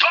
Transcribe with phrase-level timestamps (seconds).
[0.00, 0.09] Boom!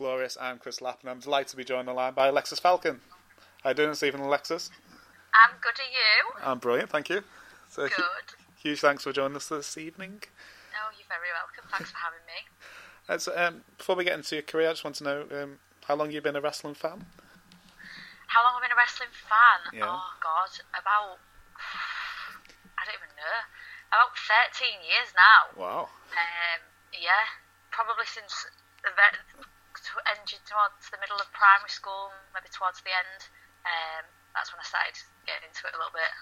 [0.00, 0.38] Glorious.
[0.40, 3.02] I'm Chris Lapp and I'm delighted to be joined on the line by Alexis Falcon.
[3.62, 4.70] How are you doing, Stephen and Alexis?
[5.36, 6.40] I'm good at you.
[6.42, 7.20] I'm brilliant, thank you.
[7.68, 8.32] So, hu- Good.
[8.56, 10.24] huge thanks for joining us this evening.
[10.72, 11.68] Oh, you're very welcome.
[11.68, 12.48] Thanks for having me.
[13.20, 15.96] So, um, before we get into your career, I just want to know um, how
[15.96, 17.04] long you've been a wrestling fan.
[18.30, 19.60] How long I've been a wrestling fan?
[19.74, 19.90] Yeah.
[19.90, 20.48] Oh, God.
[20.78, 21.18] About,
[22.78, 23.36] I don't even know.
[23.90, 24.14] About
[24.54, 25.60] 13 years now.
[25.60, 25.82] Wow.
[26.14, 26.60] Um,
[26.94, 27.28] yeah,
[27.74, 28.46] probably since
[28.86, 28.94] the
[29.94, 33.28] ve- ended towards the middle of primary school, maybe towards the end.
[33.66, 36.12] Um, that's when I started getting into it a little bit.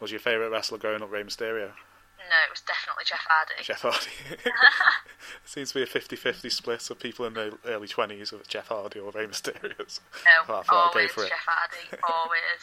[0.00, 1.72] Was your favourite wrestler growing up Rey Mysterio?
[2.22, 3.58] No, it was definitely Jeff Hardy.
[3.66, 4.14] Jeff Hardy.
[5.44, 9.00] seems to be a 50-50 split of people in their early 20s with Jeff Hardy
[9.00, 9.74] or Rey Mysterio.
[10.22, 11.34] No, Well, I thought I'd go always for it.
[11.34, 11.84] Jeff Hardy.
[12.06, 12.62] Always.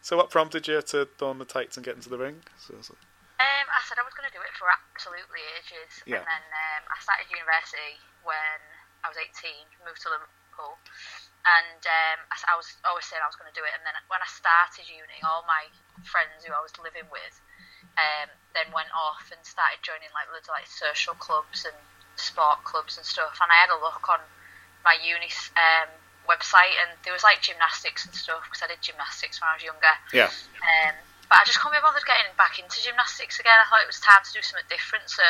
[0.00, 2.40] So what prompted you to don the tights and get into the ring?
[2.70, 6.22] Um, I said I was going to do it for absolutely ages, Yeah.
[6.22, 8.58] and then um, I started university when
[9.02, 9.50] I was 18,
[9.86, 10.78] moved to Liverpool,
[11.46, 13.72] and um, I, I was always saying I was going to do it.
[13.72, 15.70] And then when I started uni, all my
[16.04, 17.36] friends who I was living with
[17.98, 21.74] um, then went off and started joining like loads of like social clubs and
[22.18, 23.38] sport clubs and stuff.
[23.42, 24.22] And I had a look on
[24.86, 25.90] my uni um,
[26.26, 29.64] website, and there was like gymnastics and stuff because I did gymnastics when I was
[29.64, 29.94] younger.
[30.14, 30.30] yeah.
[30.62, 30.94] Um,
[31.28, 33.52] but I just couldn't be bothered getting back into gymnastics again.
[33.52, 35.04] I thought it was time to do something different.
[35.12, 35.20] So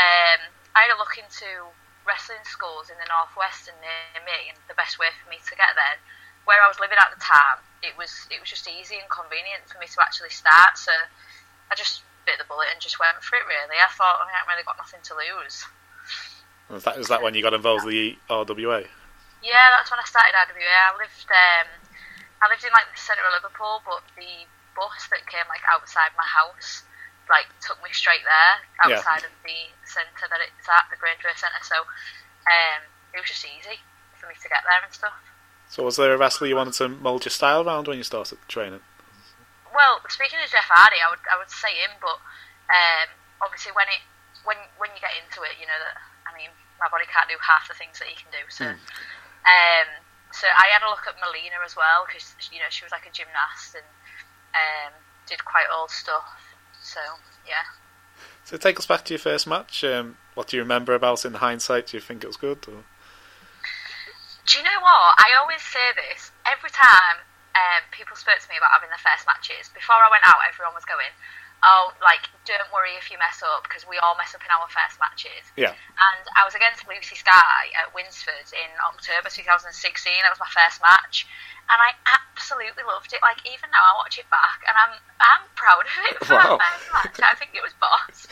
[0.00, 0.40] um,
[0.72, 1.68] I had a look into
[2.08, 5.54] wrestling schools in the northwest and near me, and the best way for me to
[5.54, 6.00] get there.
[6.48, 9.68] Where I was living at the time, it was it was just easy and convenient
[9.68, 10.80] for me to actually start.
[10.80, 10.90] So
[11.68, 13.44] I just bit the bullet and just went for it.
[13.44, 15.68] Really, I thought I haven't really got nothing to lose.
[16.72, 18.84] Was that, was that when you got involved with the RWA?
[19.40, 20.68] Yeah, that's when I started RWA.
[20.68, 21.68] I lived um,
[22.40, 26.12] I lived in like the centre of Liverpool, but the bus that came like outside
[26.16, 26.84] my house
[27.28, 28.54] like took me straight there
[28.88, 28.98] Yeah.
[28.98, 31.60] outside of the centre that it's at, the Grangeway Centre.
[31.62, 31.76] So
[32.48, 32.80] um,
[33.12, 33.76] it was just easy
[34.16, 35.16] for me to get there and stuff.
[35.68, 38.38] So was there a wrestler you wanted to mould your style around when you started
[38.48, 38.80] training?
[39.68, 42.16] Well, speaking of Jeff Hardy, I would I would say him, but
[42.72, 43.08] um,
[43.44, 44.00] obviously when it
[44.48, 46.48] when when you get into it, you know that I mean
[46.80, 48.40] my body can't do half the things that he can do.
[48.48, 49.88] So um,
[50.32, 53.04] so I had a look at Melina as well because you know she was like
[53.04, 53.86] a gymnast and
[54.56, 54.92] um,
[55.28, 56.24] did quite old stuff.
[56.98, 57.78] So yeah.
[58.42, 59.84] So take us back to your first match.
[59.84, 61.86] Um, what do you remember about it in hindsight?
[61.88, 62.58] Do you think it was good?
[62.66, 62.82] Or?
[64.48, 65.14] Do you know what?
[65.20, 67.22] I always say this every time
[67.54, 69.68] um, people spoke to me about having their first matches.
[69.76, 71.12] Before I went out, everyone was going,
[71.62, 74.68] "Oh, like don't worry if you mess up because we all mess up in our
[74.70, 75.74] first matches." Yeah.
[75.74, 79.72] And I was against Lucy Sky at Winsford in October 2016.
[80.22, 81.26] That was my first match,
[81.68, 83.20] and I absolutely loved it.
[83.20, 86.56] Like even now, I watch it back, and I'm I'm proud of it for Wow.
[86.56, 87.16] that first match.
[87.26, 88.26] I think it was boss.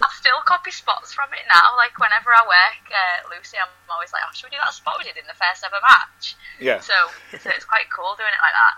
[0.00, 1.76] I still copy spots from it now.
[1.76, 4.96] Like whenever I work uh, Lucy, I'm always like, "Oh, should we do that spot
[4.98, 6.80] we did in the first ever match?" Yeah.
[6.80, 6.92] So,
[7.40, 8.74] so it's quite cool doing it like that.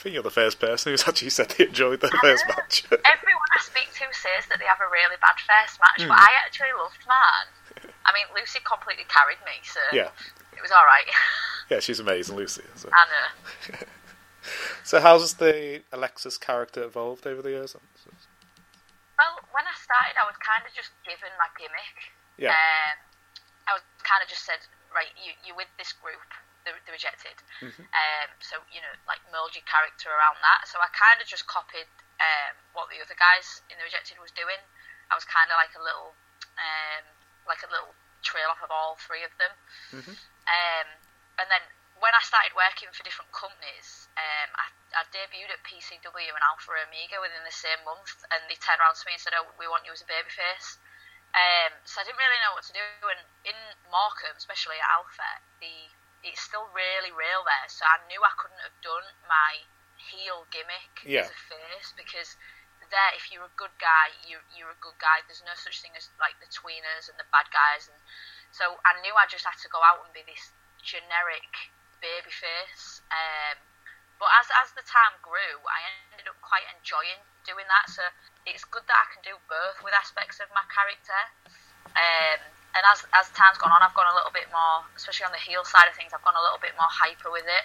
[0.00, 2.88] I think you're the first person who's actually said they enjoyed their first match.
[2.88, 6.32] Everyone I speak to says that they have a really bad first match, but I
[6.40, 7.92] actually loved mine.
[8.08, 10.08] I mean, Lucy completely carried me, so yeah.
[10.56, 11.04] it was all right.
[11.68, 12.64] Yeah, she's amazing, Lucy.
[12.74, 13.28] So, I know.
[14.82, 17.76] so how's the Alexis character evolved over the years?
[17.76, 21.96] Well, when I started, I was kind of just given my gimmick.
[22.40, 22.56] Yeah.
[22.56, 22.96] Um,
[23.68, 26.26] I was kind of just said, right, you you with this group,
[26.64, 27.36] the, the rejected.
[27.92, 30.68] Um, so you know, like mold your character around that.
[30.68, 31.88] So I kind of just copied
[32.20, 34.60] um, what the other guys in the rejected was doing.
[35.10, 36.14] I was kind of like a little,
[36.60, 37.04] um,
[37.48, 39.52] like a little trail off of all three of them.
[40.46, 40.88] Um,
[41.40, 41.64] and then
[42.00, 44.66] when I started working for different companies, um, I,
[44.96, 48.96] I debuted at PCW and Alpha Omega within the same month, and they turned around
[48.96, 50.80] to me and said, "Oh, we want you as a babyface."
[51.30, 52.86] Um, so I didn't really know what to do.
[53.06, 53.58] And in
[53.92, 55.30] Morecambe, especially at Alpha,
[55.62, 55.92] the
[56.22, 57.68] it's still really real there.
[57.68, 59.64] So I knew I couldn't have done my
[59.96, 61.24] heel gimmick Yeah.
[61.24, 62.36] as a face because
[62.90, 65.22] there, if you're a good guy, you you're a good guy.
[65.28, 67.98] There's no such thing as like the tweeners and the bad guys, and
[68.50, 70.50] so I knew I just had to go out and be this
[70.82, 71.70] generic
[72.02, 73.04] baby face.
[73.12, 73.62] Um,
[74.18, 75.78] but as as the time grew, I
[76.12, 77.86] ended up quite enjoying doing that.
[77.88, 78.02] So
[78.44, 81.20] it's good that I can do both with aspects of my character.
[81.94, 82.40] Um,
[82.74, 85.42] and as as time's gone on, I've gone a little bit more, especially on the
[85.42, 86.14] heel side of things.
[86.14, 87.64] I've gone a little bit more hyper with it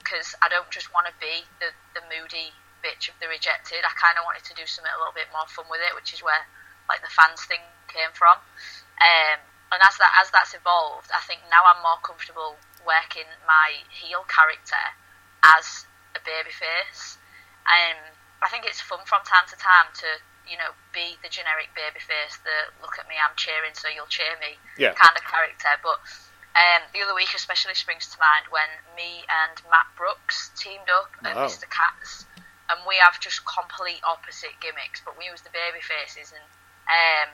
[0.00, 3.84] because I don't just want to be the the moody bitch of the rejected.
[3.84, 6.16] I kind of wanted to do something a little bit more fun with it, which
[6.16, 6.48] is where
[6.88, 7.60] like the fans thing
[7.92, 8.40] came from.
[8.98, 9.38] Um,
[9.68, 12.56] and as that as that's evolved, I think now I'm more comfortable
[12.88, 14.80] working my heel character
[15.44, 15.84] as
[16.16, 17.20] a babyface.
[17.68, 18.00] Um,
[18.40, 20.08] I think it's fun from time to time to
[20.50, 24.32] you know be the generic babyface, the look at me, I'm cheering, so you'll cheer
[24.40, 24.92] me Yeah.
[24.96, 25.68] kind of character.
[25.84, 26.00] But
[26.56, 28.66] um, the other week especially springs to mind when
[28.96, 31.46] me and Matt Brooks teamed up at Wow.
[31.46, 31.68] Mr.
[31.70, 32.24] Cats,
[32.72, 36.44] and we have just complete opposite gimmicks, but we was the baby faces, and
[36.88, 37.30] um,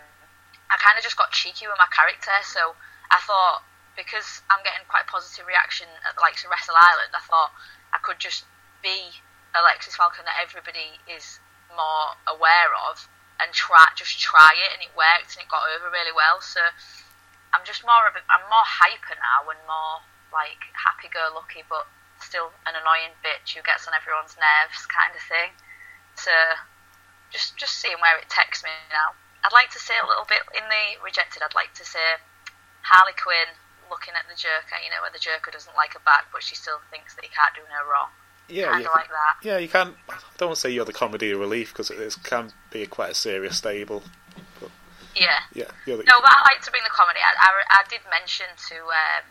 [0.71, 2.35] I kind of just got cheeky with my character.
[2.43, 2.75] So
[3.15, 3.63] I thought
[3.97, 7.55] because I'm getting quite a positive reaction at the likes of Wrestle Island, I thought
[7.95, 8.43] I could just
[8.83, 9.15] be
[9.55, 11.39] Alexis Falcon that everybody is
[11.73, 13.09] more aware of
[13.41, 16.39] and try just try it and it worked and it got over really well.
[16.41, 16.61] So
[17.53, 21.63] I'm just more of a, I'm more hyper now and more like happy go lucky
[21.67, 21.87] but
[22.19, 25.55] still an annoying bitch who gets on everyone's nerves kind of thing.
[26.15, 26.33] So
[27.31, 29.19] just just seeing where it takes me now.
[29.45, 32.23] I'd like to say a little bit in the rejected I'd like to say
[32.81, 33.53] Harley Quinn
[33.93, 36.57] looking at the Joker you know where the Joker doesn't like her back but she
[36.57, 38.09] still thinks that he can't do no wrong
[38.49, 38.89] Yeah, kind yeah.
[38.89, 39.95] of like that Yeah, you can.
[40.09, 42.85] I don't want to say you're the comedy of relief because it is, can be
[42.87, 44.03] quite a serious stable.
[45.15, 47.21] yeah Yeah, you're the, No, but I like to bring the comedy.
[47.23, 49.25] I, I, I did mention to um,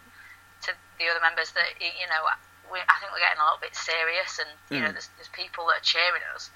[0.66, 0.70] to
[1.00, 2.24] the other members that you know
[2.72, 4.98] we, I think we're getting a little bit serious, and you know Mm.
[4.98, 6.50] there's, there's people that are cheering us.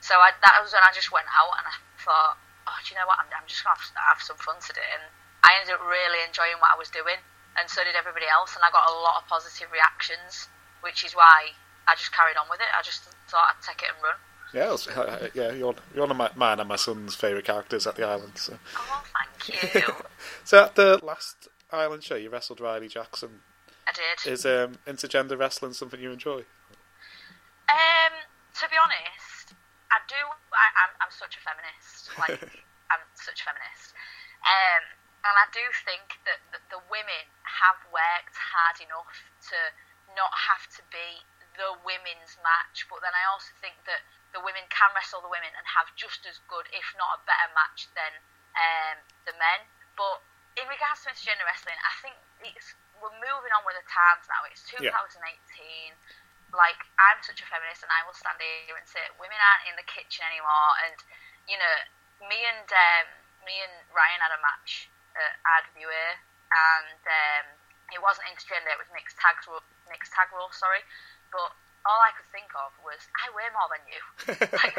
[0.00, 2.96] So I, that was when I just went out and I thought, oh, do you
[2.96, 3.20] know what?
[3.20, 5.04] I'm, I'm just gonna have, have some fun today, and
[5.44, 7.20] I ended up really enjoying what I was doing,
[7.60, 10.48] and so did everybody else, and I got a lot of positive reactions,
[10.80, 11.52] which is why
[11.90, 12.66] I just carried on with it.
[12.78, 14.18] I just thought I'd take it and run.
[14.54, 15.52] yeah, it's- uh, yeah.
[15.52, 18.32] You're you're one of my, mine and my son's favourite characters at the island.
[18.36, 19.02] So, Oh,
[19.42, 19.94] thank you.
[20.44, 23.40] so at the last island show, you wrestled Riley Jackson.
[23.88, 24.30] I did.
[24.32, 26.44] Is um, intergender wrestling something you enjoy?
[27.70, 28.14] Um,
[28.58, 29.54] to be honest,
[29.90, 30.18] I do.
[30.18, 32.10] I, I'm, I'm such a feminist.
[32.18, 32.42] Like,
[32.90, 33.94] I'm such a feminist.
[34.42, 34.82] Um,
[35.22, 39.14] and I do think that, that the women have worked hard enough
[39.52, 39.58] to
[40.18, 41.22] not have to be
[41.60, 42.88] the women's match.
[42.88, 44.00] But then I also think that
[44.32, 47.52] the women can wrestle the women and have just as good, if not a better
[47.52, 48.12] match than
[48.56, 48.96] um,
[49.28, 49.68] the men.
[50.00, 50.24] But
[50.56, 54.44] in regards to intergender wrestling, I think it's we're moving on with the times now.
[54.48, 55.96] It's 2018 Yeah.
[56.52, 59.76] like I'm such a feminist, and I will stand here and say women aren't in
[59.76, 60.72] the kitchen anymore.
[60.84, 60.96] And
[61.48, 61.76] you know,
[62.28, 63.06] me and um,
[63.44, 66.06] me and Ryan had a match at RWA,
[66.52, 67.46] and um,
[67.92, 69.40] it wasn't intergender; it was mixed tag
[69.88, 70.52] mixed tag rule.
[70.52, 70.84] Sorry,
[71.32, 71.50] but
[71.88, 74.02] all I could think of was I weigh more than you.
[74.60, 74.76] like,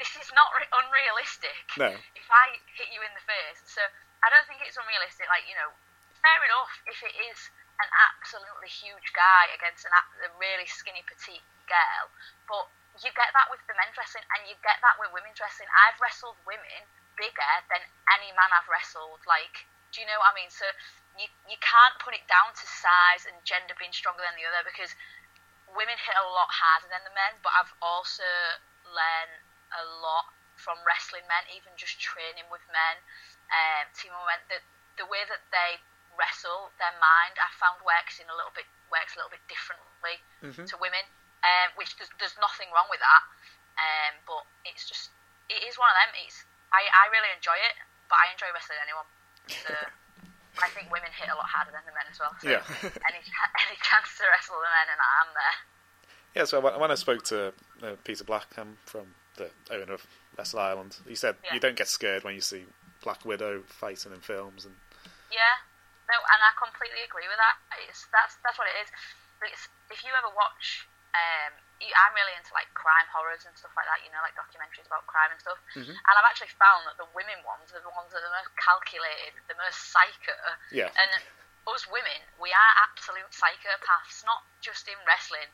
[0.00, 1.54] this, is not re- unrealistic.
[1.78, 1.94] No.
[1.94, 3.82] If I hit you in the face, so
[4.24, 5.30] I don't think it's unrealistic.
[5.30, 5.70] Like you know,
[6.18, 7.38] fair enough if it is
[7.78, 12.10] an absolutely huge guy against an, a- really skinny petite girl,
[12.50, 12.66] but
[13.00, 15.70] you get that with the men's wrestling and you get that with women's wrestling.
[15.72, 16.84] I've wrestled women
[17.16, 17.80] bigger than
[18.18, 19.24] any man I've wrestled.
[19.24, 20.52] Like, do you know what I mean?
[20.52, 20.68] So
[21.16, 24.64] you you can't put it down to size and gender being stronger than the other
[24.64, 24.92] because
[25.76, 28.26] women hit a lot harder than the men, but I've also
[28.84, 29.40] learned
[29.72, 32.96] a lot from wrestling men, even just training with men.
[33.50, 34.62] Um, team went that
[35.00, 35.80] the way that they
[36.14, 40.20] wrestle, their mind, I found works in a little bit works a little bit differently
[40.68, 41.00] to women,
[41.40, 43.24] um, which there's, there's nothing wrong with that.
[43.80, 45.08] Um, but it's just
[45.48, 46.12] it is one of them.
[46.20, 47.74] It's I, I really enjoy it,
[48.12, 49.08] but I enjoy wrestling anyone.
[49.48, 49.72] So
[50.60, 52.36] I think women hit a lot harder than the men as well.
[52.36, 52.60] So Yeah.
[53.08, 53.20] any
[53.64, 55.56] any chance to wrestle the men, and I'm there.
[56.34, 60.96] Yeah, so when I spoke to uh, Peter Blackham from the owner of Wrestle Island,
[61.06, 61.54] he said Yeah.
[61.54, 62.64] you don't get scared when you see
[63.04, 64.76] Black Widow fighting in films, and
[65.30, 65.56] Yeah,
[66.08, 67.56] no, and I completely agree with that.
[67.88, 68.88] It's that's that's what it is.
[69.42, 73.74] It's, if you ever watch, um, you, I'm really into like crime horrors and stuff
[73.76, 74.00] like that.
[74.06, 75.58] You know, like documentaries about crime and stuff.
[75.74, 78.54] And I've actually found that the women ones are the ones that are the most
[78.56, 80.36] calculated, the most psycho.
[80.70, 80.94] Yeah.
[80.94, 81.10] And
[81.66, 85.50] us women, we are absolute psychopaths, not just in wrestling,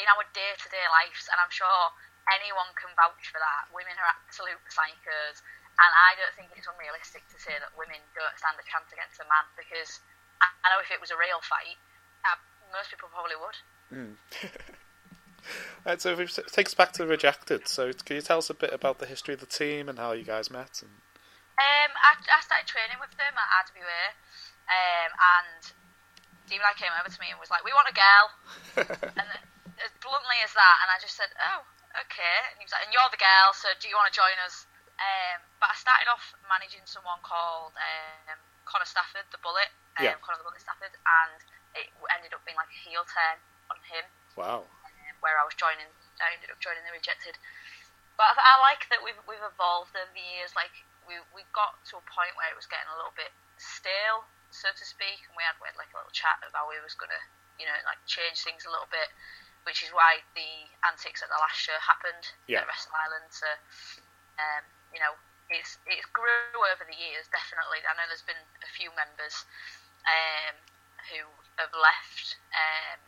[0.00, 1.28] in our day-to-day lives.
[1.28, 1.92] And I'm sure
[2.32, 3.68] anyone can vouch for that.
[3.72, 5.44] Women are absolute psychos.
[5.80, 9.20] And I don't think it's unrealistic to say that women don't stand a chance against
[9.20, 10.00] a man because
[10.40, 11.80] I, I know if it was a real fight,
[12.24, 12.36] uh,
[12.72, 13.56] most people probably would.
[15.86, 18.50] Uh, so if we s- us back to the Rejected, so can you tell us
[18.50, 20.84] a bit about the history of the team and how you guys met?
[20.84, 20.92] And
[21.56, 24.04] Um, I, I started training with them at RWA,
[24.68, 25.72] um, and
[26.44, 28.26] Demon Eye came over to me and was like, "We want a girl,"
[29.16, 29.39] and as bluntly as
[30.60, 31.64] that, and I just said, "Oh,
[32.04, 32.36] okay.
[32.52, 34.68] And he was like, and you're the girl, so do you want to join us?
[35.00, 38.36] Um, but I started off managing someone called um,
[38.68, 40.20] Connor Stafford, the Bullet, um, Yeah.
[40.20, 41.40] Connor the Bullet Stafford, and
[41.72, 43.40] it ended up being like a heel turn
[43.72, 44.04] on him,
[44.36, 44.68] Wow.
[44.68, 45.88] um, where I was joining.
[46.20, 47.40] I ended up joining the Rejected.
[48.20, 50.52] But I, I like that we've we've evolved over the years.
[50.52, 50.72] Like
[51.08, 54.68] we we got to a point where it was getting a little bit stale, so
[54.68, 56.92] to speak, and we had, we had like a little chat about how we was
[56.96, 57.22] gonna,
[57.56, 59.08] you know, like change things a little bit,
[59.64, 60.50] which is why the
[60.88, 62.62] antics at the last show happened Yeah.
[62.62, 63.28] at Wrestle Island.
[63.30, 63.48] So,
[64.40, 64.64] um,
[64.94, 65.14] you know,
[65.50, 67.28] it's it's grew over the years.
[67.28, 69.44] Definitely, I know there's been a few members
[70.06, 70.56] um,
[71.10, 71.20] who
[71.60, 72.38] have left.
[72.54, 72.98] Um,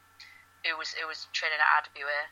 [0.62, 2.30] who was who was training at RWA.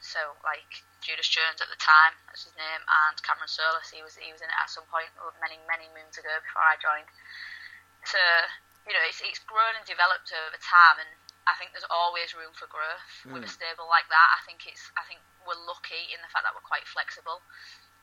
[0.00, 4.16] So like Judas Jones at the time, that's his name, and Cameron Solis, he was
[4.16, 7.08] he was in it at some point many many moons ago before I joined.
[8.08, 8.20] So
[8.88, 11.10] you know, it's it's grown and developed over time, and
[11.50, 14.28] I think there's always room for growth with a stable like that.
[14.38, 17.42] I think it's I think we're lucky in the fact that we're quite flexible,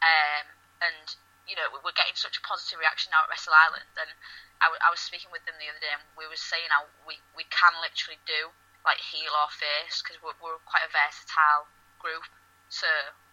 [0.03, 0.45] um,
[0.83, 1.07] and
[1.47, 3.87] you know we're getting such a positive reaction now at Wrestle Island.
[3.95, 4.11] And
[4.59, 6.91] I, w- I was speaking with them the other day, and we were saying how
[7.07, 8.51] we we can literally do
[8.83, 11.71] like heel or face because we're, we're quite a versatile
[12.03, 12.27] group,
[12.67, 12.87] so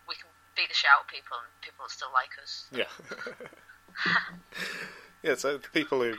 [0.07, 2.71] we can beat the shit out of people and people will still like us.
[2.71, 2.91] Yeah.
[5.25, 6.15] yeah, so the people who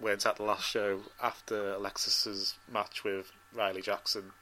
[0.00, 4.32] weren't at the last show after Alexis's match with Riley Jackson,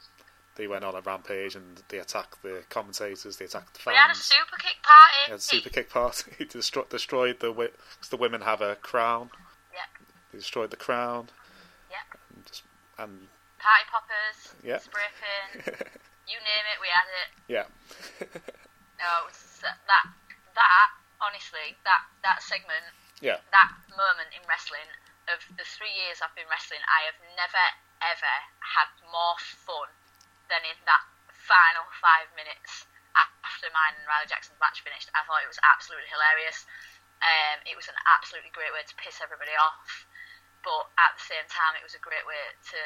[0.56, 3.94] they went on a rampage and they attacked the commentators, they attacked the fans.
[3.94, 5.18] We had a super kick party.
[5.26, 6.30] They had a super kick party.
[6.38, 9.30] He destroyed, destroyed the wi- 'cause the women have a crown.
[9.72, 9.88] Yeah,
[10.30, 11.28] They destroyed the crown
[11.90, 12.04] yeah.
[12.36, 12.62] and just
[12.98, 13.28] and
[13.58, 14.78] Party poppers, Yeah.
[14.78, 15.64] spray paint,
[16.28, 17.28] you name it, we had it.
[17.48, 17.66] yeah,
[18.98, 19.78] No, it was that
[20.54, 20.88] that
[21.22, 22.84] honestly that that segment
[23.22, 24.90] yeah, that moment in wrestling
[25.30, 27.64] of the three years I've been wrestling, I have never
[28.02, 29.86] ever had more fun
[30.50, 35.06] than in that final five minutes after mine and Riley Jackson's match finished.
[35.14, 36.66] I thought it was absolutely hilarious.
[37.22, 40.10] Um, it was an absolutely great way to piss everybody off,
[40.66, 42.42] but at the same time, it was a great way
[42.74, 42.80] to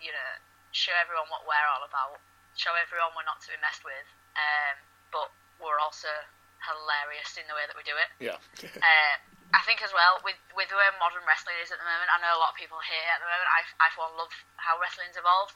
[0.00, 0.30] you know
[0.72, 2.16] show everyone what we're all about,
[2.56, 4.08] show everyone we're not to be messed with,
[4.40, 4.80] um,
[5.12, 5.28] but
[5.60, 6.08] we're also
[6.64, 8.08] hilarious in the way that we do it.
[8.22, 8.38] yeah,
[8.80, 9.14] Uh,
[9.52, 12.08] I think as well with with where modern wrestling is at the moment.
[12.08, 13.48] I know a lot of people hate it at the moment.
[13.52, 15.52] I I for one love how wrestling's evolved.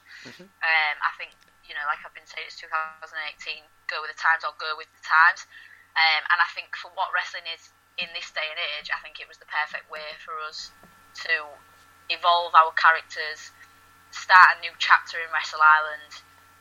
[0.61, 1.33] Um, I think
[1.65, 3.65] you know, like I've been saying, it's 2018.
[3.91, 5.43] Go with the times, or go with the times.
[5.97, 9.17] Um, and I think for what wrestling is in this day and age, I think
[9.19, 10.69] it was the perfect way for us
[11.25, 11.33] to
[12.13, 13.51] evolve our characters,
[14.13, 16.13] start a new chapter in Wrestle Island,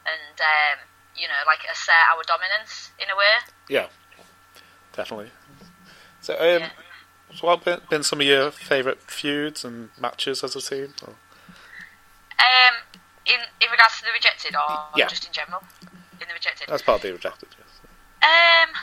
[0.09, 0.79] and um,
[1.15, 3.35] you know, like assert our dominance in a way.
[3.69, 3.87] yeah,
[4.97, 5.31] definitely.
[6.25, 6.67] So, um,
[7.35, 10.95] so what have been, some of your favourite feuds and matches as a team?
[11.03, 11.15] Or-
[12.39, 12.75] Um,
[13.25, 15.07] in in regards to the rejected, or Yeah.
[15.09, 15.63] just in general,
[16.21, 16.69] in the rejected.
[16.69, 17.49] That's part of the rejected.
[17.59, 17.81] Yes.
[18.23, 18.75] Um,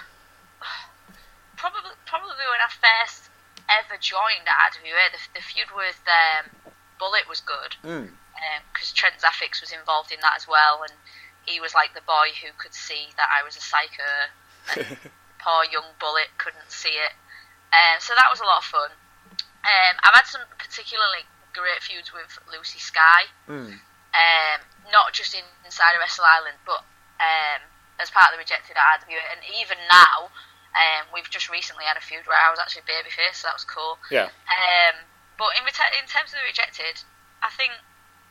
[1.56, 3.30] probably probably when I first
[3.70, 6.52] ever joined RWA, the, the feud with um,
[7.00, 8.12] Bullet was good Mm.
[8.74, 10.94] because Trent Zaffix was involved in that as well, and
[11.46, 14.12] he was like the boy who could see that I was a psycho.
[15.40, 17.12] Poor young Bullet couldn't see it,
[17.74, 18.92] um, so that was a lot of fun.
[19.65, 23.80] Um, I've had some particularly great feuds with Lucy Sky Mm.
[24.13, 24.60] um,
[24.92, 26.86] not just in, inside of Wrestle Island, but
[27.18, 27.62] um,
[28.00, 29.24] as part of the rejected RWA.
[29.32, 30.30] And even now,
[30.75, 33.63] um, we've just recently had a feud where I was actually babyface, so that was
[33.65, 33.98] cool.
[34.12, 34.96] Yeah, Um,
[35.38, 37.01] but in, in terms of the rejected,
[37.42, 37.74] I think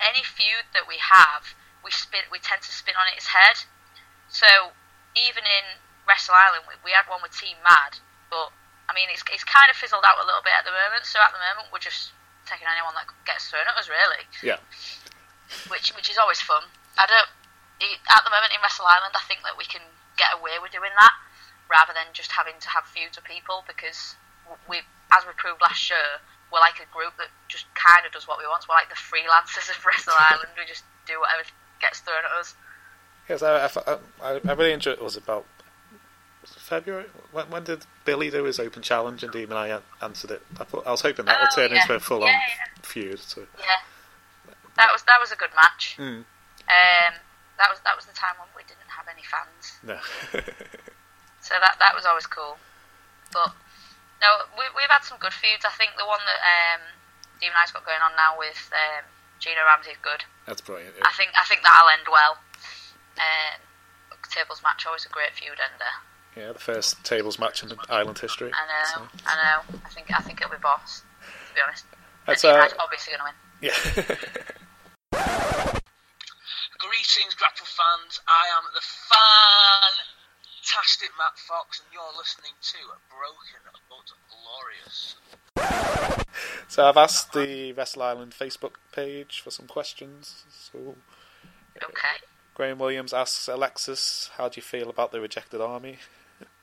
[0.02, 3.62] any feud that we have, we spin, we tend to spin on its head.
[4.28, 4.74] So
[5.14, 7.98] even in Wrestle Island, we, we had one with Team Mad,
[8.30, 8.50] but
[8.92, 11.08] I mean, it's, it's kind of fizzled out a little bit at the moment.
[11.08, 12.12] So at the moment, we're just
[12.44, 14.60] taking anyone that gets thrown at us, really yeah,
[15.72, 16.60] which which is always fun.
[17.00, 17.30] I don't
[18.12, 19.16] at the moment in Wrestle Island.
[19.16, 19.80] I think that we can
[20.20, 21.14] get away with doing that
[21.72, 24.14] rather than just having to have feuds with people because
[24.68, 26.20] we, as we proved last show,
[26.52, 28.68] we're like a group that just kind of does what we want.
[28.68, 30.52] We're like the freelancers of Wrestle Island.
[30.54, 31.48] We just do whatever
[31.80, 32.54] gets thrown at us.
[33.26, 33.42] yes.
[33.42, 33.66] I,
[34.22, 35.00] I, I, really enjoyed.
[35.00, 35.46] It was about
[36.44, 37.06] February.
[37.30, 40.42] When, when did Billy do his open challenge and Demon Eye answered it?
[40.58, 41.82] I, thought, I was hoping that would Oh, turn yeah.
[41.82, 42.82] into a full-on Yeah, yeah.
[42.82, 43.18] feud.
[43.20, 43.46] So.
[43.58, 43.80] Yeah,
[44.76, 45.96] that was that was a good match.
[45.98, 46.24] Mm.
[46.24, 47.12] Um,
[47.58, 49.78] that was that was the time when we didn't have any fans.
[49.82, 49.98] No.
[51.42, 52.54] So that that was always cool.
[53.34, 53.50] But
[54.22, 55.66] no, we, we've had some good feuds.
[55.66, 56.82] I think the one that um,
[57.42, 59.02] Demon Eye's got going on now with um,
[59.42, 60.22] Gino Ramsey is good.
[60.46, 60.94] That's brilliant.
[61.02, 62.38] I think I think that'll end well.
[63.18, 63.58] Um,
[64.30, 65.92] tables match always a great feud ender.
[66.36, 68.50] Yeah, the first tables match in the island history.
[68.54, 69.78] I know, So, I know.
[69.84, 71.02] I think I think it'll be boss.
[71.48, 71.84] To be honest,
[72.26, 73.36] That's, Demon uh, Eye's obviously going to win.
[73.60, 73.76] yeah.
[76.78, 78.20] Greetings, Grapple fans.
[78.26, 80.06] I am the fan
[80.64, 82.78] fantastic Matt Fox, and you're listening to
[83.10, 85.16] Broken but Glorious.
[86.68, 90.44] So I've asked the Wrestle Island Facebook page for some questions.
[90.50, 90.96] So
[91.76, 92.16] Okay.
[92.54, 95.98] Graham Williams asks Alexis, "How do you feel about the rejected army?"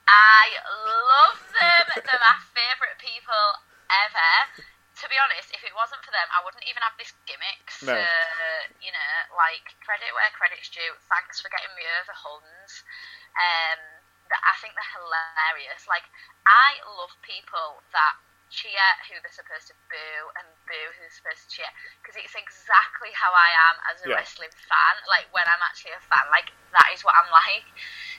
[0.09, 1.85] I love them.
[2.01, 3.45] They're my favourite people
[3.93, 4.33] ever.
[4.99, 7.63] To be honest, if it wasn't for them, I wouldn't even have this gimmick.
[7.71, 7.95] So, No.
[8.83, 10.91] you know, like, credit where credit's due.
[11.07, 12.83] Thanks for getting me over Huns.
[13.37, 13.79] Um,
[14.27, 15.87] that I think they're hilarious.
[15.87, 16.03] Like,
[16.43, 21.45] I love people that cheer who they're supposed to boo and boo who they're supposed
[21.45, 24.17] to cheer because it's exactly how I am as a Yeah.
[24.19, 24.95] wrestling fan.
[25.07, 27.65] Like, when I'm actually a fan, like, that is what I'm like.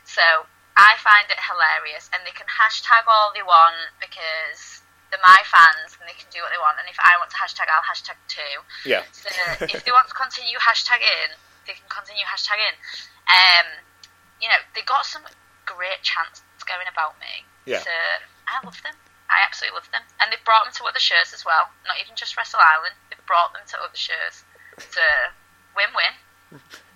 [0.06, 0.46] So,
[0.76, 5.98] I find it hilarious, and they can hashtag all they want because they're my fans
[5.98, 6.78] and they can do what they want.
[6.78, 8.54] And if I want to hashtag, I'll hashtag too.
[8.86, 9.02] Yeah.
[9.10, 9.28] So
[9.66, 11.34] if they want to continue hashtagging,
[11.66, 12.78] they can continue hashtagging.
[13.26, 13.66] Um,
[14.38, 15.26] you know, they got some
[15.66, 17.44] great chants going about me.
[17.66, 17.82] Yeah.
[17.82, 17.92] So
[18.46, 18.94] I love them.
[19.30, 21.70] I absolutely love them, and they've brought them to other shows as well.
[21.86, 22.98] Not even just Wrestle Island.
[23.10, 24.42] They've brought them to other shows.
[24.78, 25.02] So
[25.76, 26.60] win-win.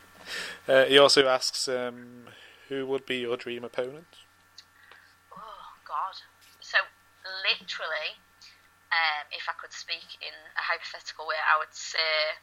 [0.66, 2.24] Uh, he also asks, um,
[2.68, 4.08] "Who would be your dream opponent?"
[5.32, 6.16] Oh God!
[6.60, 6.78] So
[7.24, 8.20] literally,
[8.92, 12.38] um, if I could speak in a hypothetical way, I would say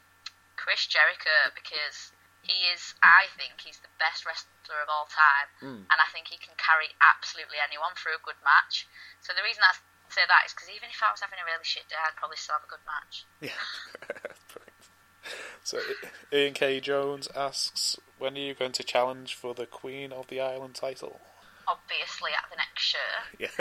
[0.56, 2.12] Chris Jericho because
[2.42, 5.50] he is, I think, he's the best wrestler of all time,
[5.90, 8.90] and I think he can carry absolutely anyone through a good match.
[9.22, 9.78] So the reason I
[10.10, 12.38] say that is because even if I was having a really shit day, I'd probably
[12.38, 13.26] still have a good match.
[13.40, 13.62] Yeah.
[15.64, 15.80] So
[16.34, 16.80] Ian K.
[16.80, 21.22] Jones asks, "When are you going to challenge for the Queen of the Island title?"
[21.68, 23.12] Obviously, at the next show.
[23.38, 23.54] Yeah.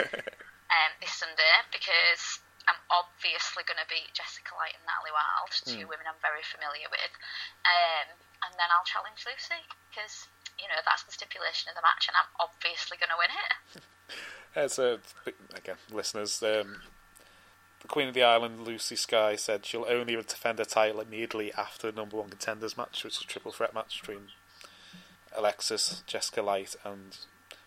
[0.73, 5.85] um, this Sunday because I'm obviously going to beat Jessica Light and Natalie Wild, two
[5.89, 7.13] women I'm very familiar with.
[7.65, 8.07] Um,
[8.45, 10.29] and then I'll challenge Lucy because,
[10.61, 13.53] you know, that's the stipulation of the match and I'm obviously going to win it.
[14.53, 14.99] Uh, so
[15.55, 16.81] again, listeners, um,
[17.81, 21.91] the Queen of the Island, Lucy Sky, said she'll only defend her title immediately after
[21.91, 24.29] the number one contenders match, which is a triple threat match between
[25.35, 27.17] Alexis, Jessica Light, and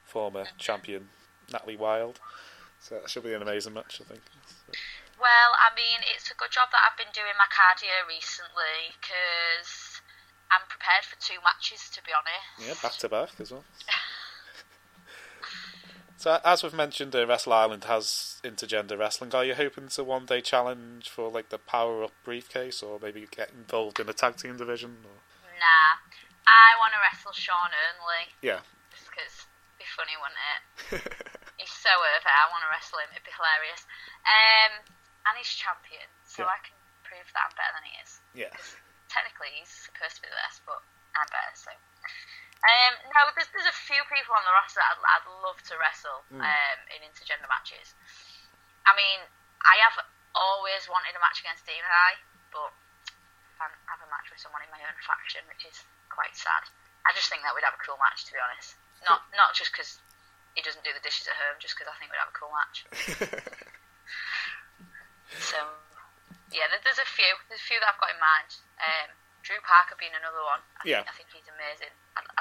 [0.04, 1.08] former champion
[1.52, 2.20] Natalie Wild.
[2.80, 4.22] So that should be an amazing match, I think.
[5.18, 10.02] Well, I mean, it's a good job that I've been doing my cardio recently because
[10.50, 12.46] I'm prepared for two matches, to be honest.
[12.60, 13.64] Yeah, back to back as well.
[16.24, 19.36] So, as we've mentioned, uh, Wrestle Island has intergender wrestling.
[19.36, 23.28] Are you hoping to one day challenge for like the Power Up briefcase, or maybe
[23.28, 25.04] get involved in the tag team division?
[25.04, 25.20] Or...
[25.60, 26.00] Nah,
[26.48, 31.28] I want to wrestle Sean Earnley Yeah, just because it'd be funny, wouldn't it?
[31.60, 32.30] He's so over.
[32.32, 33.12] I want to wrestle him.
[33.12, 33.84] It'd be hilarious.
[34.24, 34.80] Um,
[35.28, 36.56] and he's champion, so Yeah.
[36.56, 38.12] I can prove that I'm better than he is.
[38.32, 38.52] yeah,
[39.12, 40.80] Technically, he's supposed to be the best, but
[41.20, 41.52] I'm better.
[41.52, 41.68] So,
[42.64, 45.74] um, no, there's, there's a few people on the roster that I'd, I'd love to
[45.76, 47.92] wrestle um, in intergender matches.
[48.88, 49.20] I mean,
[49.64, 49.96] I have
[50.36, 52.16] always wanted a match against Demon Eye,
[52.52, 55.76] but I can't have a match with someone in my own faction, which is
[56.12, 56.64] quite sad.
[57.04, 58.76] I just think that we'd have a cool match, to be honest.
[59.04, 60.00] Not not just because
[60.56, 62.52] he doesn't do the dishes at home, just because I think we'd have a cool
[62.52, 62.76] match.
[65.34, 65.58] So,
[66.52, 67.26] yeah, there- there's a few.
[67.48, 68.54] There's a few that I've got in mind.
[68.78, 69.10] Um,
[69.42, 70.60] Drew Parker being another one.
[70.78, 71.02] I Yeah.
[71.02, 71.90] think, I think he's amazing.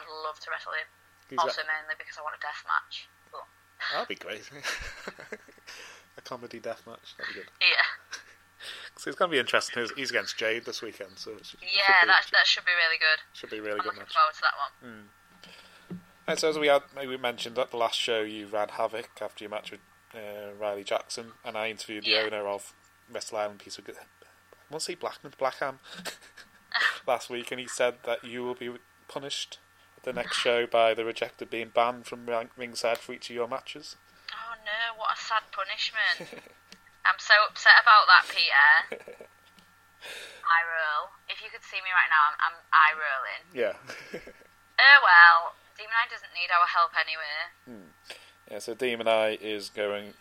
[0.04, 1.39] I'd, love to wrestle him.
[1.39, 3.08] Also, mainly because I want a death match.
[3.32, 3.46] But,
[3.92, 4.44] that'd be great.
[6.18, 7.50] a comedy death match, that'd be good.
[7.62, 8.20] yeah,
[8.98, 9.82] So it's going to be interesting.
[9.82, 12.72] He's- He's against Jade this weekend, so should, yeah, should, be, that that should be
[12.78, 13.20] really good.
[13.34, 14.13] should be really I'm good looking match.
[14.13, 15.10] forward to that one.
[16.28, 19.44] And so as we had, maybe mentioned at the last show, you ran Havoc after
[19.44, 19.82] your match with
[20.16, 22.20] uh, Riley Jackson, and I interviewed the Yeah.
[22.28, 22.74] owner of
[23.12, 23.96] Wrestle Island Piece of Good.
[23.98, 24.04] I
[24.70, 25.80] want to say Blackman, Blackham,
[27.08, 28.70] last week, and he said that you will be
[29.10, 29.58] punished
[30.04, 33.96] the next show by the Rejected being banned from ringside for each of your matches.
[34.32, 36.44] Oh no, what a sad punishment.
[37.06, 39.04] I'm so upset about that, Peter.
[40.44, 41.12] eye roll.
[41.28, 43.44] If you could see me right now, I'm, I'm eye rolling.
[43.52, 44.22] Yeah.
[44.80, 47.54] Oh well, Demon Eye doesn't need our help anyway.
[47.66, 47.94] Hmm.
[48.50, 50.13] yeah, so Demon Eye is going,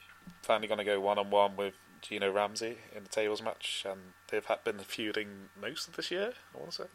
[0.42, 4.12] finally going to go one on one with Gino Ramsey in the tables match, and
[4.28, 6.88] they've been feuding most of this year, I want to say.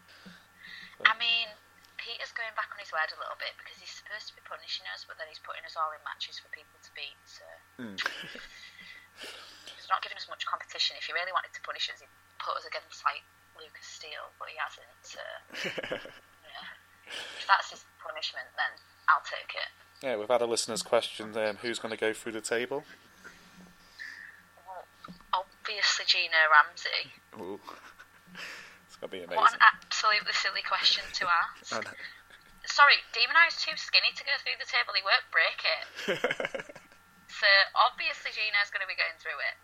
[1.06, 1.48] I mean,
[2.08, 4.88] Peter's going back on his word a little bit because he's supposed to be punishing
[4.96, 7.20] us, but then he's putting us all in matches for people to beat.
[7.28, 7.44] So
[9.76, 10.96] he's not giving us much competition.
[10.96, 12.08] If he really wanted to punish us, he'd
[12.40, 13.28] put us against like
[13.60, 14.88] Lucas Steele, but he hasn't.
[15.04, 15.20] So
[16.48, 16.64] yeah.
[17.12, 18.72] if that's his punishment, then
[19.12, 19.68] I'll take it.
[20.00, 22.88] Yeah, we've had a listener's question um, who's going to go through the table?
[24.64, 24.88] Well,
[25.44, 27.12] obviously Gino Ramsey.
[27.36, 27.60] Ooh.
[28.88, 29.44] It's going to be amazing.
[29.44, 29.60] What an
[29.98, 31.74] absolutely silly question to ask.
[32.70, 34.94] Sorry, Demon Eye's too skinny to go through the table.
[34.94, 36.78] He won't break it.
[37.28, 39.56] So obviously Gino's going to be going through it.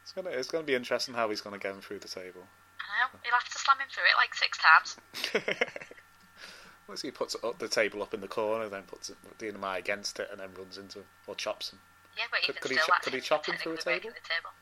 [0.00, 2.46] it's gonna it's gonna be interesting how he's gonna get him through the table.
[2.78, 3.18] I know.
[3.24, 4.96] He'll have to slam him through it like six times.
[6.88, 10.20] Once he puts up, the table up in the corner, then puts it, Dynamite against
[10.20, 11.80] it, and then runs into him or chops him.
[12.16, 14.10] Yeah, but Could- even could he that's could he chop him through a table?
[14.10, 14.54] The table.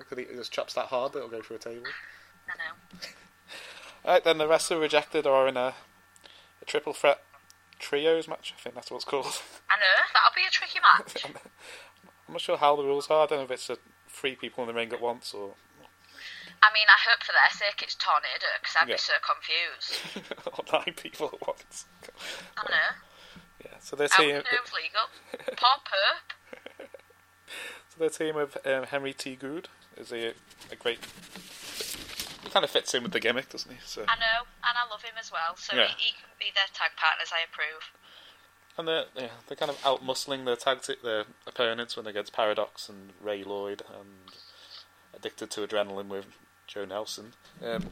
[0.08, 1.84] Could he just chops that hard that it'll go through a table?
[2.48, 2.98] I know.
[4.04, 5.74] Alright, then the rest of the rejected are in a,
[6.60, 7.22] a triple threat
[7.78, 8.54] trios match.
[8.56, 9.26] I think that's what it's called.
[9.70, 9.96] I know.
[10.12, 11.24] That'll be a tricky match.
[12.28, 13.24] I'm not sure how the rules are.
[13.24, 15.54] I don't know if it's a three people in the ring at once or
[16.62, 18.94] I mean, I hope for their sake it's Tornado because I'd Yeah.
[18.94, 20.32] be so confused.
[20.72, 21.84] or nine people at once.
[22.56, 22.76] I know.
[23.62, 25.56] Yeah, so their I team, wouldn't know it was legal.
[25.56, 26.88] Pop up.
[27.90, 29.36] so their team of um, Henry T.
[29.36, 30.32] Good is a
[30.72, 31.00] a great.
[32.54, 33.78] Kind of fits in with the gimmick, doesn't he?
[33.84, 35.56] So I know, and I love him as well.
[35.58, 35.90] So Yeah.
[35.98, 37.34] he, he can be their tag partners.
[37.34, 37.90] I approve.
[38.78, 42.14] and they're yeah, they're kind of out muscling their tag t- their opponents when they
[42.14, 44.30] against Paradox and Ray Lloyd and
[45.18, 46.26] Addicted to Adrenaline with
[46.68, 47.34] Joe Nelson.
[47.58, 47.90] Um,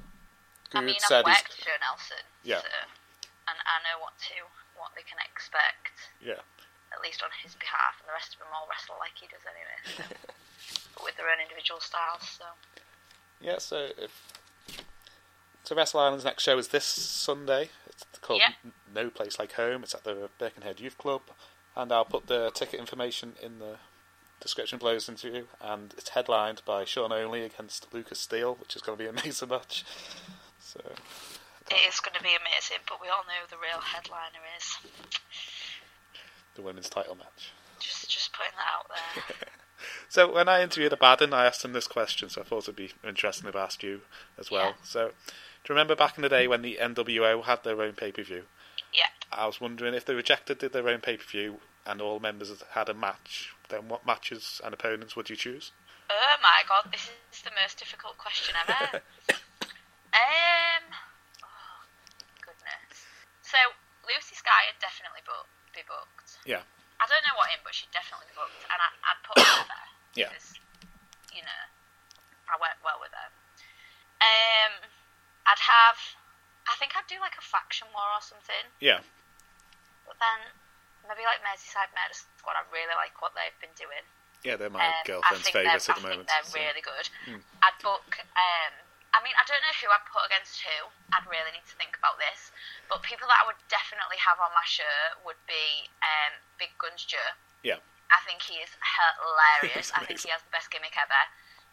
[0.75, 2.23] I Good mean, said I've worked with Joe Nelson.
[2.47, 2.63] Yeah.
[2.63, 2.71] So,
[3.51, 4.47] and I know what to
[4.79, 6.07] what they can expect.
[6.23, 6.39] yeah.
[6.95, 9.43] at least on his behalf, and the rest of them all wrestle like he does
[9.43, 10.07] anyway, so.
[10.95, 12.23] but with their own individual styles.
[12.39, 12.47] So
[13.43, 14.11] Yeah, so if
[15.65, 17.71] so Wrestle Island's next show is this Sunday.
[17.87, 18.41] It's called.
[18.95, 19.83] No Place Like Home.
[19.83, 21.23] It's at the Birkenhead Youth Club,
[21.77, 23.77] and I'll put the ticket information in the
[24.41, 25.45] description below this interview.
[25.61, 29.19] And it's headlined by Sean Only against Lucas Steele, which is going to be an
[29.23, 29.85] amazing match.
[30.59, 30.81] So
[31.71, 34.77] it is going to be amazing, but we all know the real headliner is.
[36.55, 37.53] the women's title match.
[37.79, 39.49] Just just putting that out there.
[40.09, 42.93] So when I interviewed Abaddon, I asked him this question, so I thought it'd be
[43.03, 44.03] interesting to ask you
[44.39, 44.67] as well.
[44.67, 44.85] Yeah.
[44.85, 45.11] So,
[45.69, 48.45] you remember back in the day when the NWO had their own pay per view?
[48.93, 49.09] yeah.
[49.33, 52.53] I was wondering if the Rejected did their own pay per view and all members
[52.73, 55.73] had a match, then what matches and opponents would you choose?
[56.11, 59.01] Oh my god, this is the most difficult question ever.
[60.13, 60.85] um.
[61.43, 61.79] Oh,
[62.45, 63.09] goodness.
[63.43, 63.57] So
[64.05, 66.39] Lucy Sky would definitely book, be booked.
[66.45, 66.63] Yeah,
[67.03, 69.67] I don't know what in, but she'd definitely be booked, and I, I'd put her
[69.67, 69.89] there.
[70.15, 70.31] Yeah.
[70.31, 70.55] Because,
[71.35, 71.63] you know,
[72.47, 73.29] I work well with her.
[74.23, 74.62] Um,
[75.63, 75.99] I'd have,
[76.67, 78.99] I think I'd do like a faction war or something, yeah,
[80.07, 80.51] but then
[81.07, 82.59] maybe like Merseyside Murder Squad.
[82.59, 84.03] I really like what they've been doing.
[84.43, 84.59] yeah.
[84.59, 86.27] They're my Um, girlfriend's favourites at the I moment.
[86.27, 87.07] think they're so- really good.
[87.31, 87.41] Hmm.
[87.63, 88.19] I'd book.
[88.35, 88.73] Um,
[89.15, 90.89] I mean, I don't know who I'd put against who.
[91.15, 92.51] I'd really need to think about this.
[92.91, 97.05] But people that I would definitely have on my show would be um, Big Guns
[97.07, 97.37] Joe.
[97.63, 97.79] Yeah,
[98.11, 99.93] I think he is hilarious.
[99.97, 101.23] I think he has the best gimmick ever.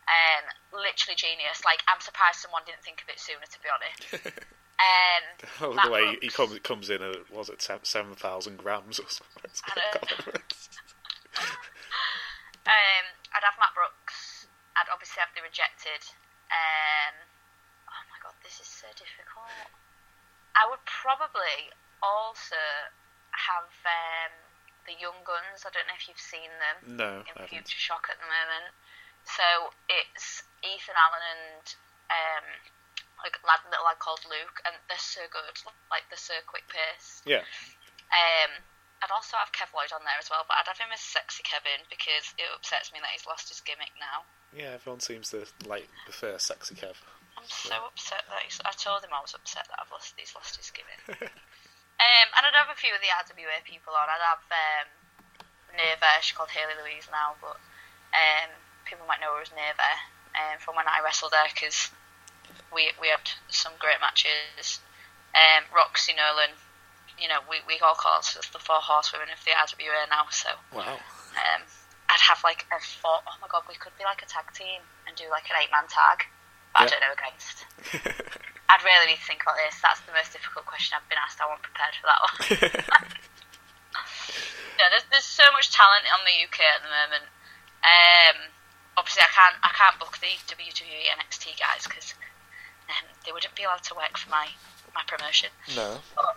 [0.09, 1.61] Um, literally genius.
[1.61, 3.45] Like I'm surprised someone didn't think of it sooner.
[3.45, 4.01] To be honest.
[4.79, 5.25] Um,
[5.59, 9.51] oh, the way he comes comes in at was it seven thousand grams or something?
[9.67, 9.91] I know.
[12.63, 14.47] um, I'd have Matt Brooks.
[14.79, 15.99] I'd obviously have the rejected.
[16.47, 17.11] Um,
[17.91, 19.51] oh my god, this is so difficult.
[20.55, 22.55] I would probably also
[23.35, 24.31] have um,
[24.87, 25.67] the Young Guns.
[25.67, 27.51] I don't know if you've seen them no, in.
[27.51, 28.71] Future Shock at the moment.
[29.25, 31.65] So it's Ethan Allen and
[32.11, 32.45] um,
[33.23, 35.55] like a lad, little lad called Luke, and they're so good.
[35.91, 37.23] Like they're so quick paced.
[37.27, 37.43] Yeah,
[38.11, 38.51] Um,
[38.99, 41.39] I'd also have Kev Lloyd on there as well, but I'd have him as Sexy
[41.47, 44.27] Kevin because it upsets me that he's lost his gimmick now.
[44.51, 44.75] yeah.
[44.75, 46.99] Everyone seems to like prefer sexy Kev.
[47.39, 48.59] I'm so upset that he's.
[48.67, 50.19] I told him I was upset that I've lost.
[50.19, 50.99] He's lost his gimmick.
[51.07, 54.11] um, and I'd have a few of the RWA people on.
[54.11, 54.87] I'd have um,
[55.79, 56.19] Neva.
[56.19, 57.55] She's called Haley Louise now, but
[58.11, 58.51] um,
[58.89, 59.91] people might know her as Neva
[60.33, 61.93] um, from when I wrestled her because
[62.73, 63.21] we we had
[63.53, 64.81] some great matches.
[65.37, 66.57] Um, Roxy Nolan.
[67.21, 70.55] You know, we, we all call us the four horsewomen of the RWA now, so
[70.71, 70.95] Wow.
[71.35, 71.61] um,
[72.07, 73.19] I'd have like a four.
[73.27, 75.67] Oh my god, we could be like a tag team and do like an eight
[75.69, 76.25] man tag.
[76.71, 77.67] But I don't know against.
[78.71, 79.81] I'd really need to think about this.
[79.83, 81.41] That's the most difficult question I've been asked.
[81.43, 82.37] I wasn't prepared for that one.
[84.79, 87.25] no, there's, there's so much talent on the UK at the moment.
[87.83, 88.37] Um,
[88.99, 92.13] obviously, I can't I can't book the WWE NXT guys because
[92.91, 94.47] um, they wouldn't be allowed to work for my
[94.93, 95.49] my promotion.
[95.75, 96.03] no.
[96.15, 96.35] But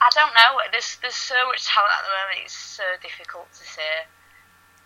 [0.00, 0.62] I don't know.
[0.70, 2.38] There's there's so much talent at the moment.
[2.46, 4.06] It's so difficult to say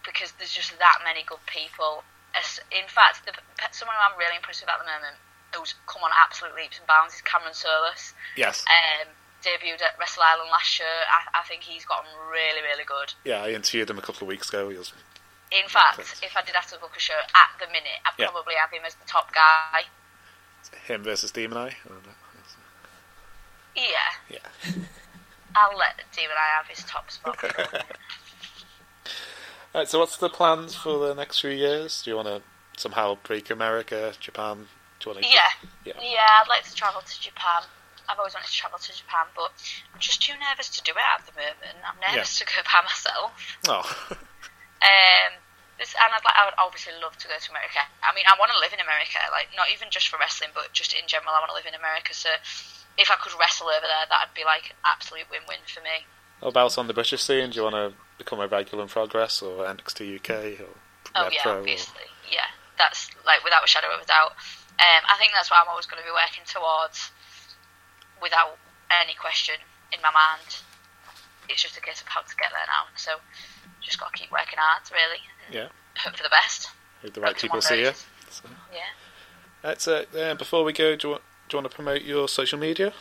[0.05, 2.03] because there's just that many good people.
[2.35, 3.33] As- In fact, the,
[3.73, 5.17] someone who I'm really impressed with at the moment,
[5.55, 8.15] who's come on absolute leaps and bounds, is Cameron Solis.
[8.37, 8.65] Yes.
[8.69, 9.09] Um,
[9.43, 10.89] debuted at Wrestle Island last year.
[11.11, 13.15] I, I think he's gotten really, really good.
[13.25, 14.69] Yeah, I interviewed him a couple of weeks ago.
[14.71, 14.93] He was
[15.53, 18.31] In fact, if I did have to book a show at the minute, I'd Yeah.
[18.31, 19.85] probably have him as the top guy.
[20.87, 21.77] him versus Demon Eye.
[21.85, 22.13] I don't know.
[23.77, 24.13] Yeah.
[24.29, 24.39] Yeah.
[25.57, 27.39] I'll let Demon Eye have his top spot.
[29.75, 32.03] Right, so what's the plans for the next few years?
[32.03, 32.41] Do you want to
[32.79, 34.69] somehow break America, Japan?
[35.01, 35.31] Do you want to?
[35.31, 35.41] yeah.
[35.85, 35.93] Yeah.
[36.01, 37.63] Yeah, I'd like to travel to Japan.
[38.09, 39.53] I've always wanted to travel to Japan, but
[39.93, 41.77] I'm just too nervous to do it at the moment.
[41.85, 43.59] I'm nervous to go by myself.
[43.69, 44.17] Oh,
[44.83, 45.33] Um,
[45.79, 47.85] this, and I'd, like, I would obviously love to go to America.
[48.01, 50.73] I mean, I want to live in America, like not even just for wrestling, but
[50.73, 51.37] just in general.
[51.37, 52.17] I want to live in America.
[52.17, 52.33] So
[52.97, 56.09] if I could wrestle over there, that'd be like an absolute win-win for me.
[56.41, 57.53] what about on the British scene?
[57.53, 60.73] Do you want to become a regular in Progress or NXT UK or
[61.15, 61.53] Oh yeah, Pro?
[61.53, 62.49] or- obviously, yeah.
[62.81, 64.33] That's like without a shadow of a doubt.
[64.81, 67.09] Um, I think that's what I'm always going to be working towards,
[68.21, 68.57] without
[68.93, 69.57] any question
[69.93, 70.61] in my mind.
[71.49, 72.85] It's just a case of how to get there now.
[72.97, 73.17] So
[73.87, 75.23] just got to keep working hard, really.
[75.51, 75.69] Yeah,
[75.99, 76.71] Hope for the best.
[77.03, 77.93] if the right people see you.
[78.31, 78.91] So, Yeah.
[79.63, 80.09] that's it.
[80.15, 82.93] Uh, before we go, do you, want, do you want to promote your social media?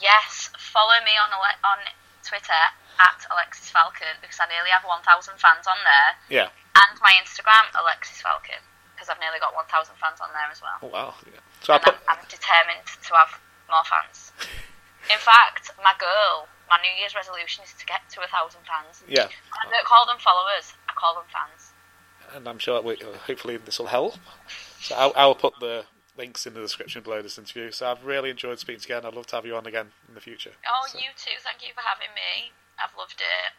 [0.00, 1.78] Yes, follow me on Ale- on
[2.26, 2.62] Twitter
[2.98, 6.48] at Alexis Falcon because I nearly have 1,000 fans on there, Yeah.
[6.74, 8.58] and my Instagram Alexis Falcon
[8.94, 10.78] because I've nearly got 1,000 fans on there as well.
[10.82, 11.14] Oh, wow.
[11.26, 11.40] Yeah.
[11.62, 11.94] So I put...
[12.08, 13.34] I'm, I'm determined to have
[13.70, 14.30] more fans.
[15.10, 19.04] In fact, my goal, my New Year's resolution is to get to a thousand fans.
[19.04, 21.72] Yeah, I don't call them followers; I call them fans.
[22.34, 22.96] and I'm sure we,
[23.28, 24.16] hopefully this will help.
[24.80, 25.84] So I'll, I'll put the
[26.16, 27.70] links in the description below this interview.
[27.72, 29.06] So I've really enjoyed speaking to you again.
[29.06, 30.52] I'd love to have you on again in the future.
[30.68, 31.36] Oh, So- you too.
[31.44, 32.52] Thank you for having me.
[32.82, 33.52] I've loved it.